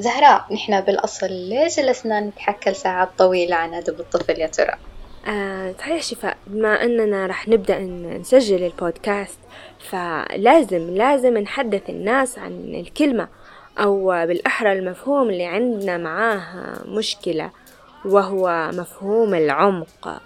[0.00, 4.74] زهراء نحن بالأصل ليش جلسنا نتحكى ساعات طويلة عن أدب الطفل يا ترى؟
[5.26, 6.36] آه صحيح شفاء.
[6.46, 7.78] بما أننا راح نبدأ
[8.20, 9.38] نسجل البودكاست
[9.90, 13.28] فلازم لازم نحدث الناس عن الكلمة
[13.78, 17.50] أو بالأحرى المفهوم اللي عندنا معاه مشكلة
[18.04, 20.20] وهو مفهوم العمق.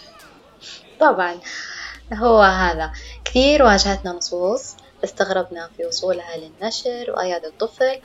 [1.00, 1.36] طبعا
[2.12, 2.92] هو هذا.
[3.24, 8.00] كثير واجهتنا نصوص استغربنا في وصولها للنشر وأياد الطفل.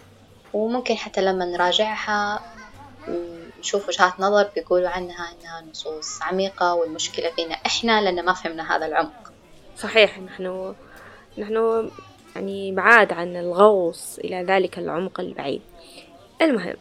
[0.54, 2.40] وممكن حتى لما نراجعها
[3.60, 8.86] نشوف وجهات نظر بيقولوا عنها إنها نصوص عميقة والمشكلة فينا إحنا لأن ما فهمنا هذا
[8.86, 9.32] العمق.
[9.78, 10.76] صحيح نحن
[11.38, 11.90] نحن
[12.36, 15.62] يعني بعاد عن الغوص إلى ذلك العمق البعيد.
[16.42, 16.76] المهم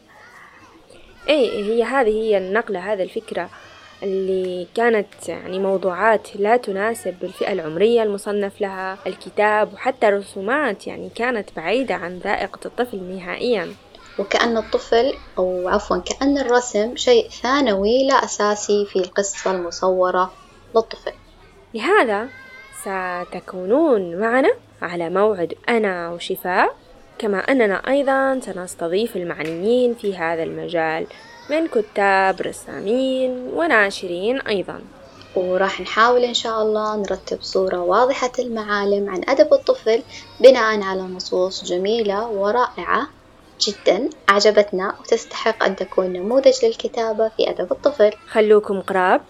[1.29, 3.51] إيه هي هذه هي النقلة هذه الفكرة.
[4.03, 11.49] اللي كانت يعني موضوعات لا تناسب الفئة العمرية المصنف لها الكتاب وحتى الرسومات يعني كانت
[11.57, 13.75] بعيدة عن ذائقة الطفل نهائيا.
[14.19, 20.33] وكأن الطفل أو عفوا كأن الرسم شيء ثانوي لا أساسي في القصة المصورة
[20.77, 21.13] للطفل.
[21.75, 22.29] لهذا
[22.83, 24.51] ستكونون معنا
[24.83, 26.80] على موعد أنا وشفاء.
[27.21, 31.07] كما أننا أيضا سنستضيف المعنيين في هذا المجال
[31.51, 34.81] من كتاب رسامين وناشرين أيضا.
[35.37, 40.03] وراح نحاول إن شاء الله نرتب صورة واضحة المعالم عن أدب الطفل
[40.41, 43.09] بناء على نصوص جميلة ورائعة
[43.61, 48.11] جدا أعجبتنا وتستحق أن تكون نموذج للكتابة في أدب الطفل.
[48.29, 49.21] خلوكم قراب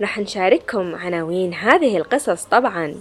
[0.00, 2.94] راح نشارككم عناوين هذه القصص طبعا.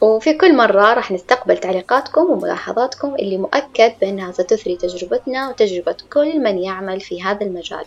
[0.00, 6.58] وفي كل مرة راح نستقبل تعليقاتكم وملاحظاتكم اللي مؤكد بأنها ستثري تجربتنا وتجربة كل من
[6.58, 7.84] يعمل في هذا المجال.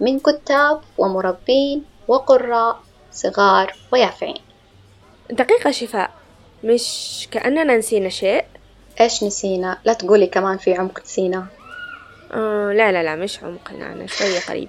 [0.00, 2.80] من كتاب ومربين وقراء
[3.12, 4.40] صغار ويافعين.
[5.30, 6.10] دقيقة شفاء.
[6.64, 8.44] مش كأننا نسينا شيء؟
[9.00, 11.46] إيش نسينا؟ لا تقولي كمان في عمق نسينا.
[12.32, 14.68] آه لا لا لا مش عمقنا أنا شوية قريب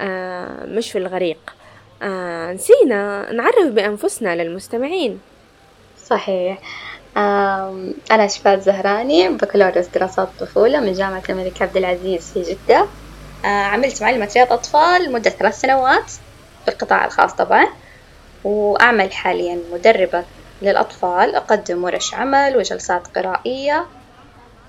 [0.00, 1.54] آه مش في الغريق.
[2.02, 3.32] آه نسينا.
[3.32, 5.20] نعرف بأنفسنا للمستمعين.
[6.10, 6.60] صحيح.
[8.10, 12.90] أنا شفاء زهراني بكالوريوس دراسات طفولة من جامعة الملك عبد العزيز في جدة.
[13.44, 16.10] عملت معلمة رياض أطفال لمدة ثلاث سنوات
[16.64, 17.66] في القطاع الخاص طبعا.
[18.44, 20.26] وأعمل حاليا مدربة
[20.62, 23.90] للأطفال أقدم ورش عمل وجلسات قرائية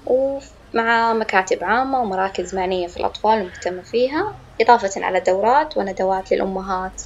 [0.05, 4.23] ومع مكاتب عامة ومراكز معنية في الأطفال ومهتمة فيها
[4.61, 7.01] إضافة على دورات وندوات للأمهات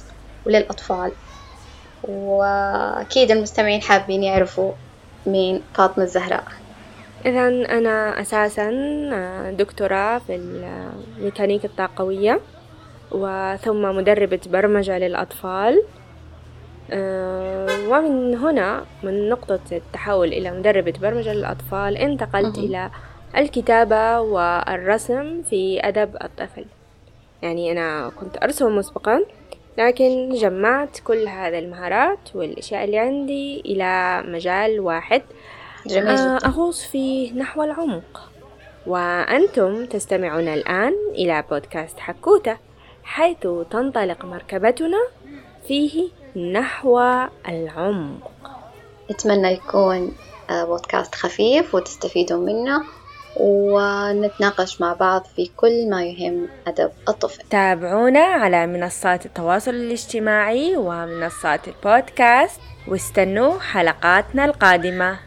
[0.46, 1.16] وللأطفال.
[2.08, 4.72] وأكيد المستمعين حابين يعرفوا
[5.26, 6.44] مين فاطمة الزهراء.
[7.26, 8.70] إذا أنا أساسا
[9.50, 12.40] دكتوراه في الميكانيكا الطاقوية
[13.10, 15.82] وثم مدربة برمجة للأطفال.
[17.88, 22.90] ومن هنا من نقطة التحول إلى مدربة برمجة للأطفال انتقلت إلى
[23.36, 26.64] الكتابة والرسم في أدب الطفل.
[27.42, 29.24] يعني أنا كنت أرسم مسبقا.
[29.78, 35.22] لكن جمعت كل هذه المهارات والأشياء اللي عندي إلى مجال واحد.
[35.86, 36.38] جميل جدا.
[36.46, 38.30] أغوص فيه نحو العمق.
[38.86, 42.56] وأنتم تستمعون الآن إلى بودكاست حكوتة
[43.04, 43.38] حيث
[43.70, 45.02] تنطلق مركبتنا
[45.68, 47.00] فيه نحو
[47.48, 48.30] العمق.
[49.10, 50.12] نتمنى يكون
[50.50, 52.84] بودكاست خفيف وتستفيدون منه.
[53.36, 57.42] ونتناقش مع بعض في كل ما يهم أدب الطفل.
[57.50, 65.18] تابعونا على منصات التواصل الاجتماعي ومنصات البودكاست واستنوا حلقاتنا القادمة.